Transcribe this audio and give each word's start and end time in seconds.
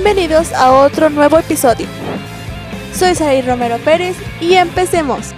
Bienvenidos 0.00 0.52
a 0.52 0.70
otro 0.74 1.10
nuevo 1.10 1.38
episodio. 1.38 1.88
Soy 2.94 3.16
Saray 3.16 3.42
Romero 3.42 3.78
Pérez 3.78 4.16
y 4.40 4.54
empecemos. 4.54 5.34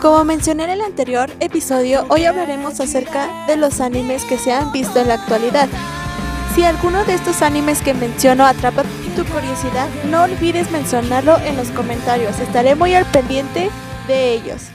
Como 0.00 0.24
mencioné 0.24 0.64
en 0.64 0.70
el 0.70 0.80
anterior 0.80 1.30
episodio, 1.38 2.06
hoy 2.08 2.24
hablaremos 2.24 2.80
acerca 2.80 3.46
de 3.46 3.56
los 3.56 3.80
animes 3.80 4.24
que 4.24 4.36
se 4.36 4.52
han 4.52 4.72
visto 4.72 4.98
en 4.98 5.06
la 5.06 5.14
actualidad. 5.14 5.68
Si 6.54 6.64
alguno 6.64 7.04
de 7.04 7.14
estos 7.14 7.42
animes 7.42 7.80
que 7.80 7.94
menciono 7.94 8.44
atrapa 8.44 8.82
tu 9.14 9.24
curiosidad, 9.24 9.88
no 10.10 10.24
olvides 10.24 10.70
mencionarlo 10.72 11.38
en 11.44 11.56
los 11.56 11.70
comentarios. 11.70 12.40
Estaré 12.40 12.74
muy 12.74 12.94
al 12.94 13.06
pendiente 13.06 13.70
de 14.08 14.34
ellos. 14.34 14.70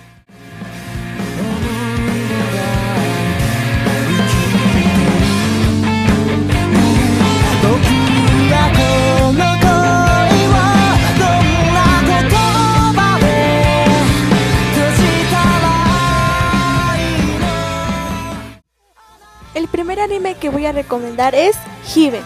El 19.56 19.70
primer 19.70 20.02
anime 20.02 20.36
que 20.36 20.50
voy 20.50 20.66
a 20.66 20.74
recomendar 20.74 21.34
es 21.34 21.56
Hiven. 21.96 22.24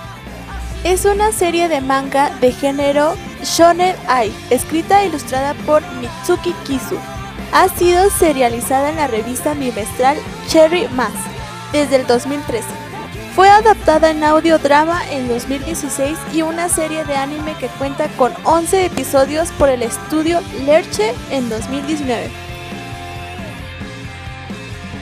Es 0.84 1.06
una 1.06 1.32
serie 1.32 1.70
de 1.70 1.80
manga 1.80 2.32
de 2.42 2.52
género 2.52 3.14
Shonen 3.44 3.96
Ai, 4.08 4.34
escrita 4.50 5.04
e 5.04 5.08
ilustrada 5.10 5.54
por 5.68 5.84
Mitsuki 6.02 6.54
Kisu. 6.66 6.98
Ha 7.54 7.70
sido 7.70 8.10
serializada 8.10 8.90
en 8.90 8.96
la 8.96 9.06
revista 9.06 9.54
bimestral 9.54 10.18
Cherry 10.48 10.88
Mass 10.90 11.14
desde 11.72 11.98
el 11.98 12.08
2013. 12.08 12.66
Fue 13.36 13.48
adaptada 13.48 14.10
en 14.10 14.24
audio 14.24 14.58
drama 14.58 15.00
en 15.12 15.28
2016 15.28 16.18
y 16.34 16.42
una 16.42 16.68
serie 16.68 17.06
de 17.06 17.16
anime 17.16 17.56
que 17.60 17.68
cuenta 17.68 18.08
con 18.18 18.34
11 18.44 18.86
episodios 18.86 19.52
por 19.52 19.70
el 19.70 19.84
estudio 19.84 20.42
Lerche 20.66 21.14
en 21.30 21.48
2019. 21.48 22.49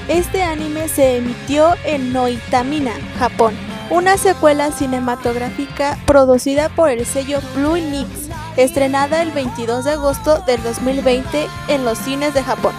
Este 0.08 0.42
anime 0.42 0.88
se 0.88 1.18
emitió 1.18 1.76
en 1.84 2.14
Noitamina, 2.14 2.94
Japón, 3.20 3.54
una 3.90 4.18
secuela 4.18 4.72
cinematográfica 4.72 5.98
producida 6.06 6.70
por 6.70 6.90
el 6.90 7.06
sello 7.06 7.42
Blue 7.54 7.76
Nix, 7.76 8.30
estrenada 8.56 9.22
el 9.22 9.32
22 9.32 9.84
de 9.84 9.92
agosto 9.92 10.40
del 10.48 10.64
2020 10.64 11.48
en 11.68 11.84
los 11.84 11.98
cines 11.98 12.34
de 12.34 12.42
Japón. 12.42 12.74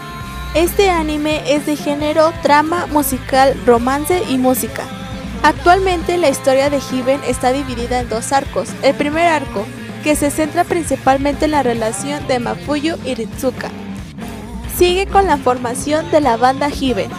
Este 0.54 0.88
anime 0.88 1.42
es 1.46 1.66
de 1.66 1.76
género 1.76 2.32
drama, 2.42 2.86
musical, 2.86 3.54
romance 3.66 4.22
y 4.30 4.38
música. 4.38 4.84
Actualmente 5.42 6.16
la 6.16 6.30
historia 6.30 6.70
de 6.70 6.80
Hiven 6.90 7.20
está 7.26 7.52
dividida 7.52 8.00
en 8.00 8.08
dos 8.08 8.32
arcos. 8.32 8.70
El 8.82 8.94
primer 8.94 9.26
arco, 9.26 9.66
que 10.02 10.16
se 10.16 10.30
centra 10.30 10.64
principalmente 10.64 11.44
en 11.44 11.50
la 11.50 11.62
relación 11.62 12.26
de 12.26 12.38
Mafuyu 12.38 12.96
y 13.04 13.14
Ritsuka, 13.14 13.70
sigue 14.78 15.06
con 15.06 15.26
la 15.26 15.36
formación 15.36 16.08
de 16.12 16.20
la 16.20 16.36
banda 16.36 16.68
Hiven. 16.70 17.10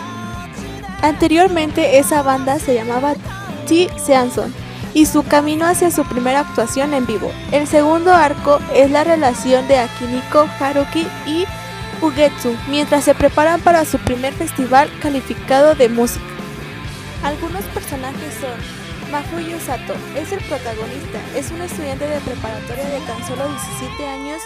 Anteriormente 1.01 1.99
esa 1.99 2.23
banda 2.23 2.57
se 2.57 2.73
llamaba 2.73 3.15
T. 3.67 3.89
Seanson 3.97 4.53
y 4.93 5.05
su 5.05 5.23
camino 5.23 5.65
hacia 5.65 5.91
su 5.91 6.05
primera 6.05 6.39
actuación 6.39 6.93
en 6.93 7.05
vivo. 7.05 7.29
El 7.51 7.67
segundo 7.67 8.13
arco 8.13 8.59
es 8.73 8.89
la 8.89 9.03
relación 9.03 9.67
de 9.67 9.77
Akiniko, 9.77 10.47
Haruki 10.59 11.05
y 11.27 11.45
Ugetsu 12.01 12.55
mientras 12.69 13.03
se 13.03 13.13
preparan 13.13 13.59
para 13.59 13.83
su 13.83 13.97
primer 13.99 14.33
festival 14.33 14.89
calificado 15.01 15.75
de 15.75 15.89
música. 15.89 16.23
Algunos 17.23 17.63
personajes 17.65 18.35
son 18.39 19.11
Mafuyu 19.11 19.59
Sato, 19.59 19.95
es 20.15 20.31
el 20.31 20.39
protagonista, 20.45 21.19
es 21.35 21.51
un 21.51 21.61
estudiante 21.61 22.07
de 22.07 22.21
preparatoria 22.21 22.85
de 22.85 22.99
tan 23.01 23.27
solo 23.27 23.45
17 23.49 24.07
años 24.07 24.41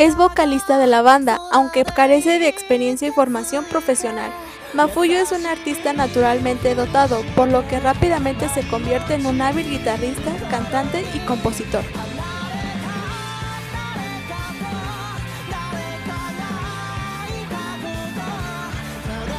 es 0.00 0.16
vocalista 0.16 0.78
de 0.78 0.86
la 0.86 1.02
banda, 1.02 1.38
aunque 1.52 1.84
carece 1.84 2.38
de 2.38 2.48
experiencia 2.48 3.06
y 3.06 3.10
formación 3.10 3.66
profesional. 3.66 4.32
Mafuyu 4.72 5.12
es 5.18 5.30
un 5.30 5.44
artista 5.44 5.92
naturalmente 5.92 6.74
dotado, 6.74 7.22
por 7.36 7.48
lo 7.48 7.68
que 7.68 7.80
rápidamente 7.80 8.48
se 8.48 8.66
convierte 8.66 9.12
en 9.12 9.26
un 9.26 9.42
hábil 9.42 9.68
guitarrista, 9.68 10.32
cantante 10.50 11.04
y 11.12 11.18
compositor. 11.26 11.82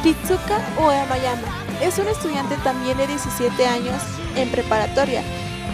Ritsuka 0.04 0.60
Uemayama 0.78 1.64
es 1.80 1.98
un 1.98 2.06
estudiante 2.06 2.56
también 2.62 2.96
de 2.98 3.08
17 3.08 3.66
años 3.66 4.00
en 4.36 4.48
preparatoria. 4.48 5.24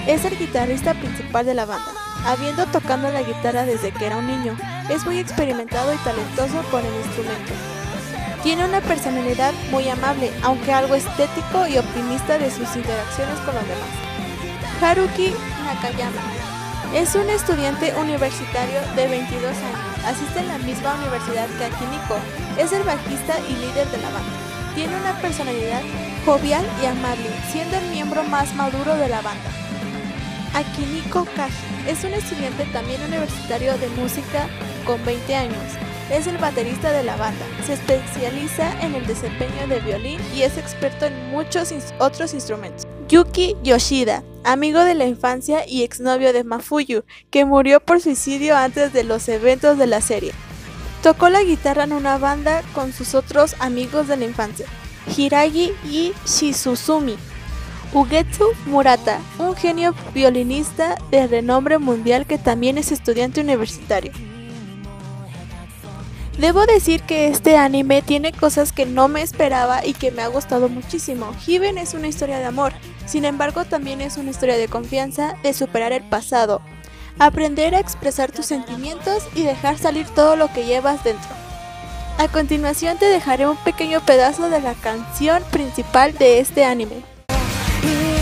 Es 0.06 0.24
el 0.24 0.38
guitarrista 0.38 0.94
principal 0.94 1.44
de 1.44 1.52
la 1.52 1.66
banda, 1.66 1.92
habiendo 2.24 2.64
tocado 2.64 3.12
la 3.12 3.20
guitarra 3.20 3.66
desde 3.66 3.90
que 3.90 4.06
era 4.06 4.16
un 4.16 4.26
niño. 4.26 4.56
Es 4.88 5.04
muy 5.04 5.18
experimentado 5.18 5.92
y 5.92 5.98
talentoso 5.98 6.62
con 6.70 6.84
el 6.84 6.94
instrumento. 6.94 7.52
Tiene 8.42 8.64
una 8.64 8.80
personalidad 8.80 9.52
muy 9.70 9.88
amable, 9.88 10.30
aunque 10.42 10.72
algo 10.72 10.94
estético 10.94 11.66
y 11.66 11.76
optimista 11.76 12.38
de 12.38 12.50
sus 12.50 12.74
interacciones 12.74 13.38
con 13.40 13.54
los 13.54 13.68
demás. 13.68 14.80
Haruki 14.80 15.34
Nakayama 15.64 16.22
es 16.94 17.14
un 17.14 17.28
estudiante 17.28 17.94
universitario 17.96 18.80
de 18.96 19.08
22 19.08 19.44
años. 19.44 20.04
Asiste 20.06 20.40
en 20.40 20.48
la 20.48 20.58
misma 20.58 20.94
universidad 20.94 21.46
que 21.58 21.64
Akiniko. 21.66 22.16
Es 22.56 22.72
el 22.72 22.82
bajista 22.82 23.34
y 23.46 23.52
líder 23.56 23.86
de 23.88 23.98
la 23.98 24.10
banda. 24.10 24.32
Tiene 24.74 24.96
una 24.96 25.12
personalidad 25.20 25.82
jovial 26.24 26.64
y 26.82 26.86
amable, 26.86 27.28
siendo 27.52 27.76
el 27.76 27.90
miembro 27.90 28.22
más 28.24 28.54
maduro 28.54 28.94
de 28.96 29.08
la 29.08 29.20
banda. 29.20 29.50
Akiniko 30.58 31.24
Kaji 31.36 31.88
es 31.88 32.02
un 32.02 32.14
estudiante 32.14 32.64
también 32.72 33.00
universitario 33.04 33.78
de 33.78 33.86
música 33.90 34.48
con 34.84 35.04
20 35.04 35.36
años. 35.36 35.62
Es 36.10 36.26
el 36.26 36.36
baterista 36.36 36.90
de 36.90 37.04
la 37.04 37.14
banda. 37.14 37.46
Se 37.64 37.74
especializa 37.74 38.68
en 38.84 38.96
el 38.96 39.06
desempeño 39.06 39.68
de 39.68 39.78
violín 39.78 40.18
y 40.34 40.42
es 40.42 40.58
experto 40.58 41.06
en 41.06 41.30
muchos 41.30 41.72
otros 42.00 42.34
instrumentos. 42.34 42.84
Yuki 43.08 43.54
Yoshida, 43.62 44.24
amigo 44.42 44.80
de 44.80 44.96
la 44.96 45.06
infancia 45.06 45.64
y 45.64 45.84
exnovio 45.84 46.32
de 46.32 46.42
Mafuyu, 46.42 47.04
que 47.30 47.44
murió 47.44 47.78
por 47.78 48.00
suicidio 48.00 48.56
antes 48.56 48.92
de 48.92 49.04
los 49.04 49.28
eventos 49.28 49.78
de 49.78 49.86
la 49.86 50.00
serie. 50.00 50.32
Tocó 51.04 51.28
la 51.28 51.44
guitarra 51.44 51.84
en 51.84 51.92
una 51.92 52.18
banda 52.18 52.64
con 52.74 52.92
sus 52.92 53.14
otros 53.14 53.54
amigos 53.60 54.08
de 54.08 54.16
la 54.16 54.24
infancia, 54.24 54.66
Hiragi 55.16 55.72
y 55.88 56.14
Shizuzumi. 56.26 57.16
Ugetsu 57.94 58.44
Murata, 58.66 59.18
un 59.38 59.56
genio 59.56 59.94
violinista 60.12 60.96
de 61.10 61.26
renombre 61.26 61.78
mundial 61.78 62.26
que 62.26 62.36
también 62.36 62.76
es 62.76 62.92
estudiante 62.92 63.40
universitario. 63.40 64.12
Debo 66.38 66.66
decir 66.66 67.02
que 67.02 67.28
este 67.28 67.56
anime 67.56 68.02
tiene 68.02 68.32
cosas 68.32 68.72
que 68.72 68.84
no 68.84 69.08
me 69.08 69.22
esperaba 69.22 69.84
y 69.84 69.94
que 69.94 70.10
me 70.10 70.22
ha 70.22 70.28
gustado 70.28 70.68
muchísimo. 70.68 71.34
Hiven 71.46 71.78
es 71.78 71.94
una 71.94 72.08
historia 72.08 72.38
de 72.38 72.44
amor, 72.44 72.74
sin 73.06 73.24
embargo 73.24 73.64
también 73.64 74.02
es 74.02 74.18
una 74.18 74.30
historia 74.30 74.56
de 74.56 74.68
confianza, 74.68 75.34
de 75.42 75.54
superar 75.54 75.92
el 75.92 76.04
pasado, 76.04 76.60
aprender 77.18 77.74
a 77.74 77.80
expresar 77.80 78.30
tus 78.30 78.46
sentimientos 78.46 79.26
y 79.34 79.42
dejar 79.42 79.78
salir 79.78 80.06
todo 80.10 80.36
lo 80.36 80.52
que 80.52 80.66
llevas 80.66 81.02
dentro. 81.02 81.30
A 82.18 82.28
continuación 82.28 82.98
te 82.98 83.06
dejaré 83.06 83.48
un 83.48 83.56
pequeño 83.56 84.00
pedazo 84.04 84.50
de 84.50 84.60
la 84.60 84.74
canción 84.74 85.42
principal 85.50 86.12
de 86.18 86.40
este 86.40 86.64
anime. 86.64 87.17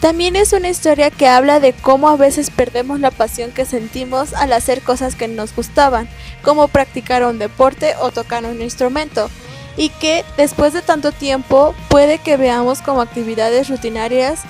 También 0.00 0.36
es 0.36 0.52
una 0.52 0.68
historia 0.68 1.10
que 1.10 1.28
habla 1.28 1.60
de 1.60 1.72
cómo 1.72 2.10
a 2.10 2.16
veces 2.16 2.50
perdemos 2.50 3.00
la 3.00 3.10
pasión 3.10 3.52
que 3.52 3.64
sentimos 3.64 4.34
al 4.34 4.52
hacer 4.52 4.82
cosas 4.82 5.14
que 5.14 5.28
nos 5.28 5.56
gustaban, 5.56 6.10
como 6.42 6.68
practicar 6.68 7.24
un 7.24 7.38
deporte 7.38 7.94
o 7.98 8.10
tocar 8.10 8.44
un 8.44 8.60
instrumento. 8.60 9.30
y 9.76 9.88
que 9.88 10.24
después 10.36 10.72
de 10.72 10.82
tanto 10.82 11.10
tiempo 11.10 11.74
puede 11.88 12.18
que 12.18 12.36
veamos 12.36 12.80
como 12.80 13.00
actividades 13.00 13.68
rutinarias 13.68 14.42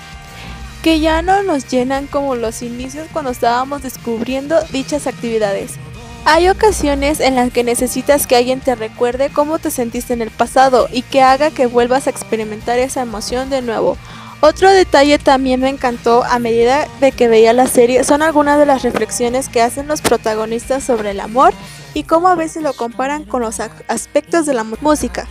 que 0.82 1.00
ya 1.00 1.22
no 1.22 1.42
nos 1.42 1.66
llenan 1.66 2.06
como 2.06 2.36
los 2.36 2.60
inicios 2.60 3.08
cuando 3.10 3.30
estábamos 3.30 3.82
descubriendo 3.82 4.60
dichas 4.70 5.06
actividades. 5.06 5.78
Hay 6.26 6.48
ocasiones 6.48 7.20
en 7.20 7.36
las 7.36 7.52
que 7.52 7.64
necesitas 7.64 8.26
que 8.26 8.36
alguien 8.36 8.60
te 8.60 8.74
recuerde 8.74 9.28
cómo 9.28 9.58
te 9.58 9.70
sentiste 9.70 10.14
en 10.14 10.22
el 10.22 10.30
pasado 10.30 10.88
y 10.90 11.02
que 11.02 11.20
haga 11.20 11.50
que 11.50 11.66
vuelvas 11.66 12.06
a 12.06 12.10
experimentar 12.10 12.78
esa 12.78 13.02
emoción 13.02 13.50
de 13.50 13.60
nuevo. 13.60 13.98
Otro 14.40 14.70
detalle 14.70 15.18
también 15.18 15.60
me 15.60 15.68
encantó 15.68 16.24
a 16.24 16.38
medida 16.38 16.88
de 17.00 17.12
que 17.12 17.28
veía 17.28 17.52
la 17.52 17.66
serie 17.66 18.04
son 18.04 18.22
algunas 18.22 18.58
de 18.58 18.64
las 18.64 18.82
reflexiones 18.82 19.50
que 19.50 19.60
hacen 19.60 19.86
los 19.86 20.00
protagonistas 20.00 20.82
sobre 20.82 21.10
el 21.10 21.20
amor 21.20 21.52
y 21.92 22.04
cómo 22.04 22.28
a 22.28 22.34
veces 22.34 22.62
lo 22.62 22.72
comparan 22.72 23.24
con 23.24 23.42
los 23.42 23.60
aspectos 23.60 24.46
de 24.46 24.54
la 24.54 24.64
música. 24.64 25.26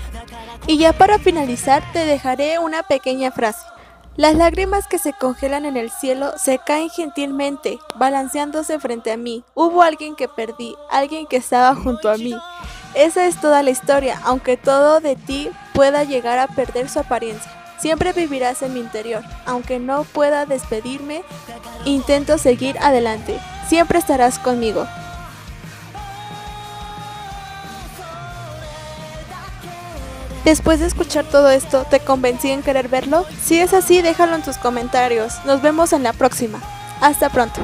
Y 0.68 0.78
ya 0.78 0.94
para 0.94 1.18
finalizar 1.18 1.84
te 1.92 2.06
dejaré 2.06 2.60
una 2.60 2.84
pequeña 2.84 3.32
frase. 3.32 3.73
Las 4.16 4.36
lágrimas 4.36 4.88
que 4.88 5.00
se 5.00 5.12
congelan 5.14 5.66
en 5.66 5.76
el 5.76 5.90
cielo 5.90 6.34
se 6.38 6.60
caen 6.60 6.92
gentilmente, 6.92 7.80
balanceándose 7.96 8.80
frente 8.80 9.12
a 9.12 9.18
mí. 9.18 9.44
Hubo 9.56 9.82
alguien 9.82 10.16
que 10.16 10.28
perdí, 10.28 10.76
alguien 10.92 11.26
que 11.26 11.38
estaba 11.38 11.74
junto 11.74 12.12
a 12.12 12.18
mí. 12.18 12.36
Esa 12.94 13.26
es 13.26 13.42
toda 13.42 13.64
la 13.64 13.72
historia, 13.72 14.22
aunque 14.24 14.56
todo 14.56 15.00
de 15.00 15.16
ti 15.16 15.50
pueda 15.74 16.04
llegar 16.04 16.38
a 16.38 16.46
perder 16.46 16.90
su 16.90 17.00
apariencia. 17.00 17.52
Siempre 17.80 18.14
vivirás 18.14 18.62
en 18.62 18.76
mi 18.76 18.82
interior, 18.82 19.24
aunque 19.48 19.80
no 19.80 20.04
pueda 20.04 20.46
despedirme, 20.46 21.24
intento 21.84 22.38
seguir 22.38 22.78
adelante. 22.80 23.40
Siempre 23.68 23.98
estarás 23.98 24.38
conmigo. 24.38 24.86
Después 30.46 30.82
de 30.82 30.88
escuchar 30.88 31.26
todo 31.26 31.50
esto, 31.50 31.86
¿te 31.90 32.02
convencí 32.02 32.52
en 32.52 32.64
querer 32.64 32.90
verlo? 32.90 33.26
Si 33.42 33.60
es 33.60 33.74
así, 33.74 34.02
déjalo 34.02 34.36
en 34.36 34.44
tus 34.44 34.58
comentarios. 34.58 35.34
Nos 35.46 35.62
vemos 35.62 35.94
en 35.94 36.04
la 36.04 36.12
próxima. 36.12 36.62
Hasta 37.02 37.30
pronto. 37.30 37.62